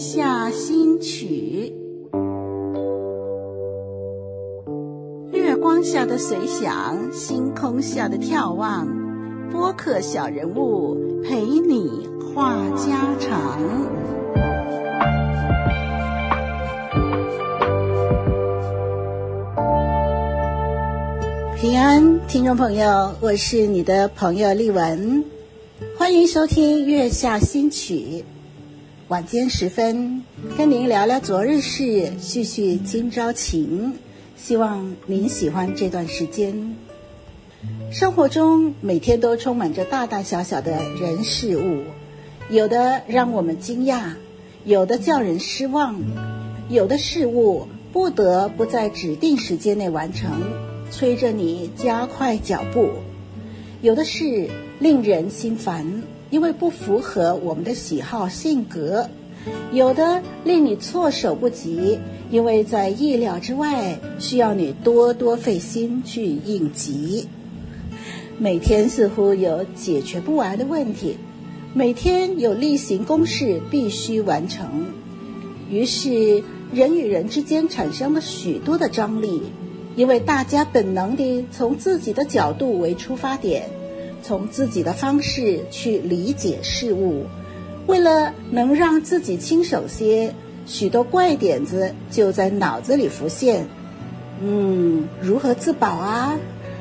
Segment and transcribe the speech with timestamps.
[0.00, 1.74] 下新曲，
[5.30, 8.88] 月光下的随想，星空下的眺望，
[9.52, 13.60] 播客小人物陪你话家常。
[21.60, 25.22] 平安，听众朋友，我是你的朋友丽文，
[25.98, 28.24] 欢迎收听月下新曲。
[29.10, 30.22] 晚间时分，
[30.56, 33.94] 跟您聊聊昨日事，叙叙今朝情。
[34.36, 36.76] 希望您喜欢这段时间。
[37.90, 41.82] 生活中每天都充满着大大小小的人事物，
[42.50, 44.12] 有的让我们惊讶，
[44.64, 46.00] 有的叫人失望，
[46.68, 50.30] 有的事物不得不在指定时间内完成，
[50.92, 52.90] 催着你加快脚步；
[53.82, 56.04] 有的事令人心烦。
[56.30, 59.08] 因为不符合我们的喜好性格，
[59.72, 61.98] 有的令你措手不及，
[62.30, 67.26] 因为在意料之外，需要你多多费心去应急。
[68.38, 71.16] 每天似乎有解决不完的问题，
[71.74, 74.86] 每天有例行公事必须完成，
[75.68, 79.42] 于是人与人之间产生了许多的张力，
[79.96, 83.68] 因为大家本能地从自己的角度为出发点。
[84.22, 87.26] 从自己的方式去理解事物，
[87.86, 90.34] 为了能让自己轻省些，
[90.66, 93.66] 许多怪点子就在脑子里浮现。
[94.42, 96.38] 嗯，如何自保啊？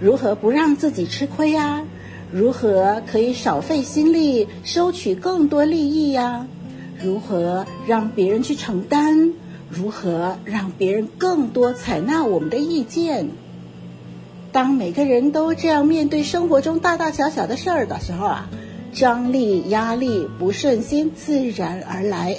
[0.00, 1.84] 如何不让自己吃亏啊？
[2.30, 6.46] 如何可以少费心力收取更多利益呀？
[7.02, 9.32] 如何让别人去承担？
[9.68, 13.28] 如何让别人更多采纳我们的意见？
[14.52, 18.50] 当每个人都这样面对生活中大大小小的事儿的时候啊，
[18.92, 22.38] 张力、压力、不顺心自然而来，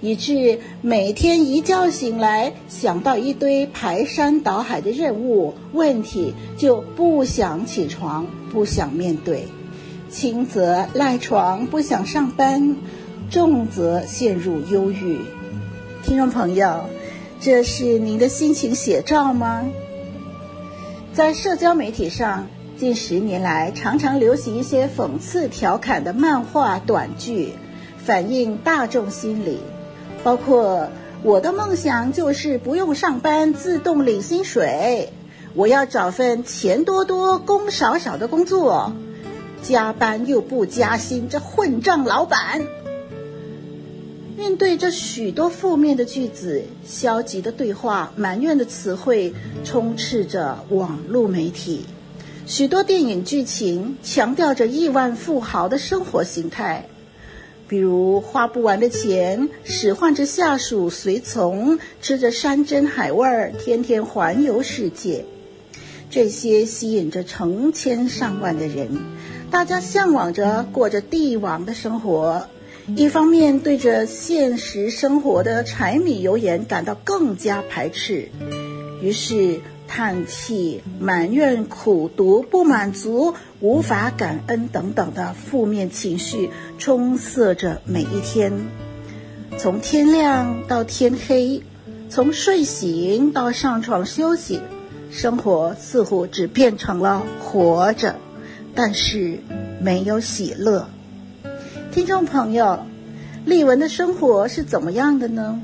[0.00, 9.46] 以致每天一觉醒来，想到一堆排山倒海的任务问题，就不想起床，不想面对，
[10.08, 12.74] 轻则赖床不想上班，
[13.28, 15.18] 重则陷入忧郁。
[16.02, 16.86] 听众朋友，
[17.38, 19.66] 这是您的心情写照吗？
[21.12, 27.52] 在社交媒体上，近十年来常常流行一些讽刺调侃的漫画短剧，
[27.98, 29.58] 反映大众心理，
[30.22, 30.88] 包括
[31.24, 35.12] “我的梦想就是不用上班，自动领薪水
[35.54, 38.92] ”，“我要找份钱多多、工少少的工作
[39.62, 42.62] ”，“加班又不加薪，这混账老板”。
[44.40, 49.34] 面对这许多负面的句子、消极的对话、埋怨的词汇，
[49.64, 51.84] 充斥着网络媒体。
[52.46, 56.86] 许多电影剧情强调着亿万富豪的生活形态，
[57.68, 65.26] 比如花不完的钱，使唤着下属随从，吃着山珍海味，天天环游世界。
[66.08, 68.88] 这些吸引着成千上万的人，
[69.50, 72.48] 大家向往着过着帝王的生活。
[72.96, 78.28] 一方面对着现实生活的柴米油盐感到更加排斥，
[79.00, 88.52] 于是叹气、埋怨、苦读、不满足、无法感恩等等的负面情绪充塞着每一天。
[89.56, 91.62] 从天亮到天黑，
[92.08, 94.60] 从睡醒到上床休息，
[95.10, 98.16] 生活似乎只变成了活着，
[98.74, 99.38] 但是
[99.80, 100.88] 没有喜乐。
[101.92, 102.86] 听众朋友，
[103.44, 105.60] 丽文的生活是怎么样的呢？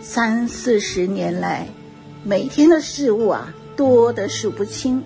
[0.00, 1.66] 三四十年来，
[2.22, 5.02] 每天的事物啊多得数不清。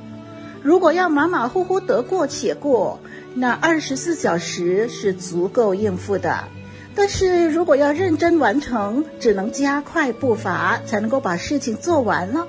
[0.62, 3.00] 如果要马马虎虎得过且过，
[3.34, 6.44] 那二十四小时是足够应付的。
[6.94, 12.46] 但是如果要认真完成，只能加快步伐，才能够把事情做完了。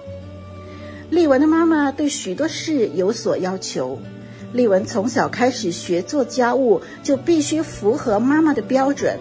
[1.10, 4.00] 丽文的妈妈对许多事有所要求。
[4.54, 9.20] 丽文从小开始学做家务，就必须符合妈妈的标准。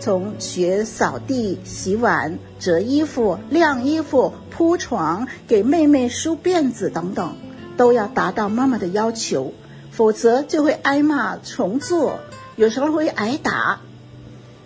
[0.00, 7.34] 从学扫地、洗碗、折衣服、晾衣服、铺床、给妹妹梳辫子等等，
[7.76, 9.52] 都要达到妈妈的要求，
[9.90, 12.20] 否则就会挨骂重做，
[12.56, 13.80] 有时候会挨打。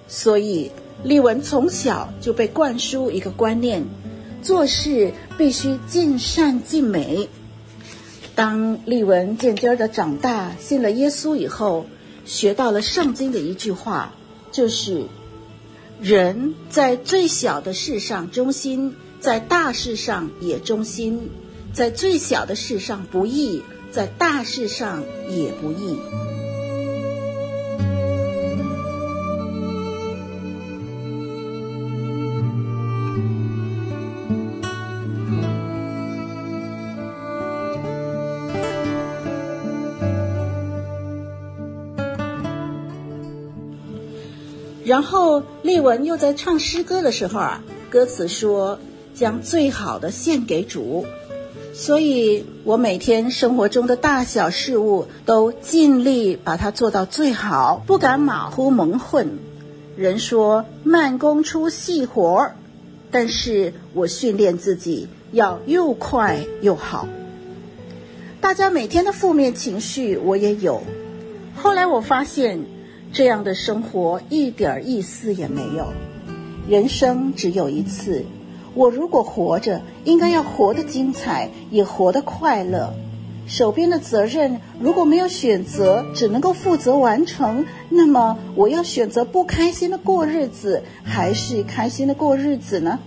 [0.06, 0.72] 所以，
[1.02, 3.84] 丽文从小就被灌输一个观念：
[4.42, 7.30] 做事必须尽善尽美。
[8.34, 11.86] 当丽文渐渐的长大，信了耶稣以后，
[12.24, 14.14] 学到了圣经的一句话，
[14.50, 15.04] 就是：
[16.00, 21.18] 人在最小的事上忠心，在大事上也忠心；
[21.74, 25.98] 在最小的事上不易，在大事上也不易。
[44.84, 48.78] 然后丽文又在唱诗歌的时候啊，歌词说
[49.14, 51.06] 将最好的献给主。
[51.74, 59.38] 所以我每天生活中的大小事物都尽力把它做到最好，不敢马虎蒙混。
[59.96, 62.56] 人说慢工出细活儿，
[63.10, 67.08] 但是我训练自己要又快又好。
[68.40, 70.82] 大家每天的负面情绪我也有，
[71.56, 72.60] 后来我发现
[73.12, 75.92] 这样的生活一点意思也没有。
[76.68, 78.24] 人生只有一次。
[78.74, 82.94] 我如果活着，应该要活得精彩，也活得快乐。
[83.46, 92.98] 手边的责任如果没有选择，只能够负责完成，那么我要选择不开心的过日子，还是开心的过日子呢？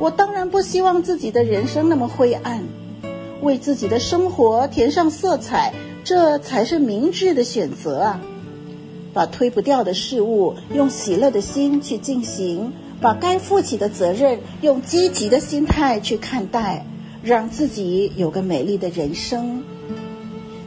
[0.00, 2.64] 我当然不希望自己的人生那么灰暗，
[3.42, 5.72] 为自己的生活填上色彩，
[6.02, 8.20] 这才是明智的选择啊！
[9.12, 12.72] 把推不掉的事物，用喜乐的心去进行。
[13.00, 16.84] 把该负起的责任用积极的心态去看待，
[17.22, 19.64] 让自己有个美丽的人生。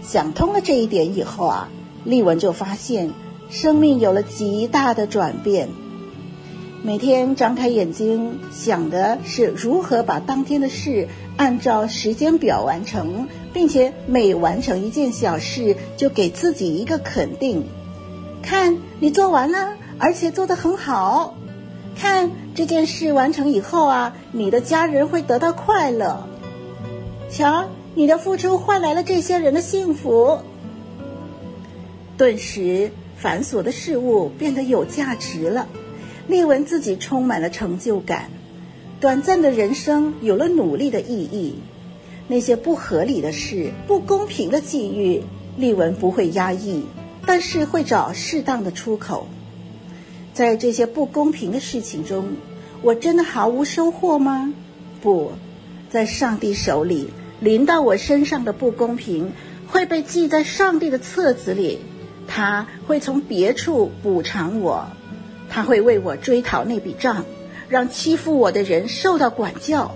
[0.02, 1.70] 想通了这一点以后啊，
[2.04, 3.12] 丽文就发现
[3.52, 5.70] 生命有了极大的转变。
[6.82, 11.08] 每天张开眼睛想的是如何把当天的事
[11.38, 17.64] 按照时间表完成，并且每完成一件小事就给自己一个肯定，
[18.44, 21.36] 看你做完了，而且做得很好。
[21.96, 26.28] 看这件事完成以后啊，你的家人会得到快乐。
[27.32, 30.40] 瞧，你的付出换来了这些人的幸福。
[32.18, 35.68] 顿时，繁琐的事物变得有价值了。
[36.28, 38.30] 丽文自己充满了成就感，
[39.00, 41.56] 短暂的人生有了努力的意义。
[42.28, 45.24] 那些不合理的事、不公平的际遇，
[45.58, 46.86] 丽文不会压抑，
[47.26, 49.28] 但是会找适当的出口。
[50.34, 52.30] 在这些不公平的事情中，
[52.82, 54.54] 我真的毫无收获吗？
[55.02, 55.34] 不，
[55.90, 57.10] 在上帝手里，
[57.40, 59.32] 临到我身上的不公平
[59.68, 61.80] 会被记在上帝的册子里，
[62.28, 64.88] 他会从别处补偿我，
[65.50, 67.26] 他会为我追讨那笔账，
[67.70, 69.96] 让欺负我的人受到管教。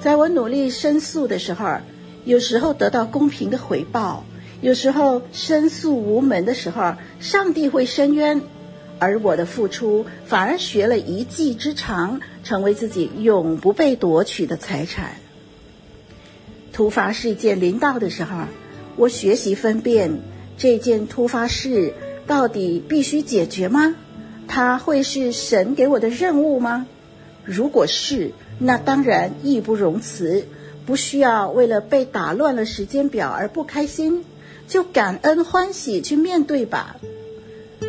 [0.00, 1.78] 在我努力申诉的时候，
[2.24, 4.24] 有时候得到公平的回报，
[4.62, 8.40] 有时候申诉无门的时候，上帝会伸冤。
[9.00, 15.16] 而我的付出反而学了一技之长，成为自己永不被夺取的财产。
[16.72, 18.44] 突发事件临到的时候，
[18.94, 20.20] 我学习分辨
[20.56, 21.92] 这件突发事
[22.28, 23.96] 到底必须解决吗？
[24.46, 26.86] 它会是神给我的任务吗？
[27.44, 28.30] 如果是，
[28.60, 30.46] 那当然义不容辞，
[30.86, 34.24] 不需要为了被打乱了时间表而不开心，
[34.68, 36.96] 就感恩欢喜去面对吧。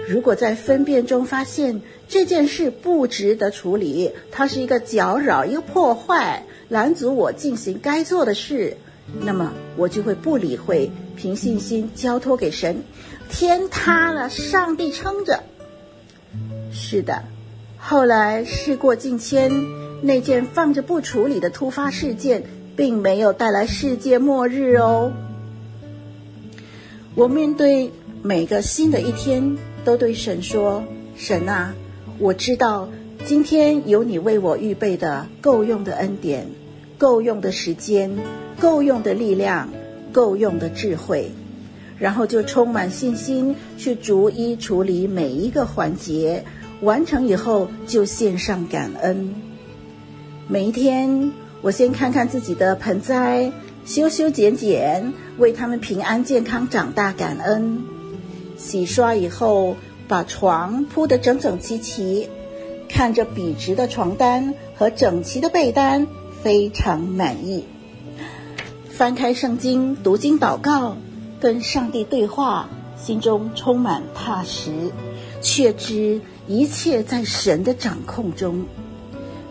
[0.08, 8.76] 如果在分辨中发现这件事不值得处理，它是一个搅扰、一个破坏，拦阻我进行该做的事，
[9.22, 12.84] 那么我就会不理会，凭信心交托给神。
[13.30, 15.44] 天塌了，上帝撑着。
[16.72, 17.24] 是的，
[17.78, 19.52] 后来事过境迁，
[20.02, 22.44] 那件放着不处理的突发事件，
[22.76, 25.14] 并没有带来世界末日哦。
[27.16, 27.92] 我面对
[28.22, 29.58] 每个新的一天。
[29.86, 30.82] 都对神说
[31.18, 31.76] ：“神啊，
[32.18, 32.88] 我知道
[33.26, 36.48] 今天有你为我预备的够用的恩典、
[36.98, 38.10] 够用的时间、
[38.58, 39.70] 够用的力量、
[40.14, 41.30] 够用的智慧。”
[42.00, 46.46] 然后就充满信心去逐一处理每一个环节，
[46.80, 49.36] 完成以后就献上感恩。
[50.48, 53.52] 每一天，我先看看自己的盆栽，
[53.86, 57.84] 修修剪剪，为他们平安健康长大感恩。
[58.58, 59.76] 洗刷以后，
[60.08, 62.30] 把床铺得整整齐齐，
[62.88, 66.08] 看着笔直的床单和整齐的被单，
[66.42, 67.66] 非常满意。
[68.90, 70.96] 翻开圣经，读经祷告，
[71.42, 74.72] 跟上帝对话，心中充满踏实，
[75.42, 78.66] 确知一切在神的掌控中。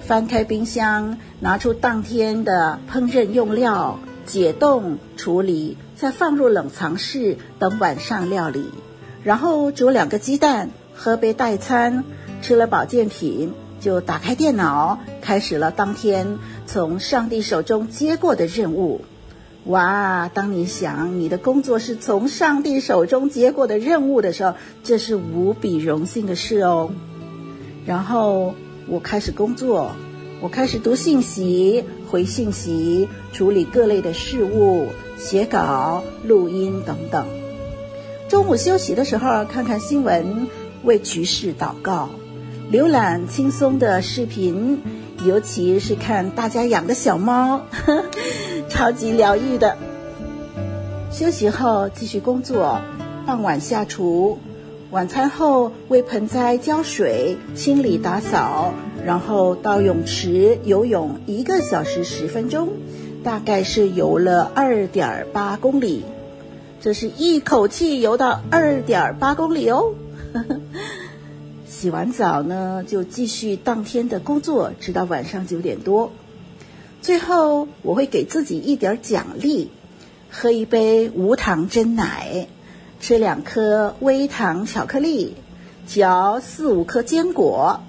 [0.01, 8.64] 翻开冰箱，拿出当天的烹饪用料，解冻处理，再放入冷藏室，等晚上料理。
[9.23, 12.05] 然后煮两个鸡蛋，喝杯代餐，
[12.41, 19.02] 吃了保健品，就打开电脑，开始了当天从上帝手中接过的任务。
[19.67, 20.29] 哇！
[20.35, 26.91] 当你想你的工作是从上帝手中接过的任务的时候，这是无比荣幸的事哦。
[27.87, 28.55] 然后
[28.88, 29.93] 我开始工作，
[30.41, 37.26] 我开始读信息、回信息、处理各类的事务、写稿、录音等等。
[38.28, 40.47] 中午休息的时候，看看新闻，
[40.85, 42.11] 为局势祷告，
[42.71, 44.83] 浏览轻松的视频，
[45.25, 48.04] 尤其是看大家养的小猫，呵，
[48.69, 49.78] 超级疗愈的。
[51.11, 52.78] 休息后继续工作，
[53.26, 54.38] 傍晚下厨，
[54.92, 58.75] 晚餐后为盆栽浇水、清理打扫，
[59.06, 62.68] 然后到泳池游泳一个小时十分钟，
[63.25, 66.04] 大概是游了二点八公里。
[66.78, 69.94] 这是一口气游到二点八公里哦。
[71.66, 76.12] 洗完澡呢，就继续当天的工作，直到晚上九点多。
[77.00, 79.70] 最后我会给自己一点奖励，
[80.30, 82.46] 喝一杯无糖真奶，
[83.02, 85.35] 吃两颗微糖巧克力，
[85.88, 87.80] 嚼四五颗坚果。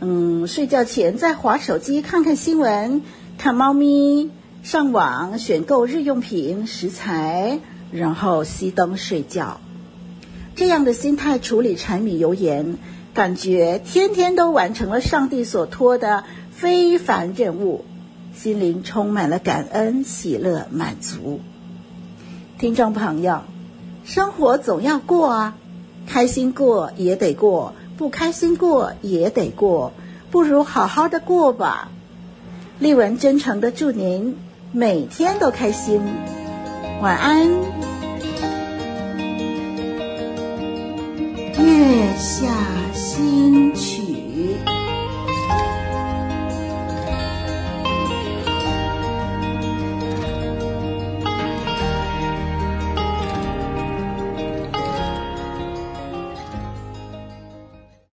[0.00, 3.02] 嗯，睡觉前再滑手机看看新闻，
[3.36, 4.30] 看猫咪，
[4.62, 7.60] 上网选购日用品食材。
[7.90, 9.60] 然后熄灯睡觉，
[10.56, 12.78] 这样的心态处理柴米油盐，
[13.12, 17.84] 感觉天天都完成了上帝所托的非凡任务，
[18.34, 21.40] 心灵充满了感恩、喜乐、满足。
[22.58, 23.42] 听众朋友，
[24.04, 25.54] 生活总要过啊，
[26.06, 29.92] 开心过也得过，不开心过也得过，
[30.30, 31.88] 不如好好的过吧。
[32.78, 34.36] 丽文真诚的祝您
[34.72, 36.00] 每天都开心，
[37.00, 37.48] 晚安。
[41.58, 42.48] 月下
[42.92, 44.01] 新曲。